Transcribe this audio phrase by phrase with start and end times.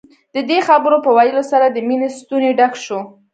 [0.35, 2.99] د دې خبرو په ويلو سره د مينې ستونی ډک شو.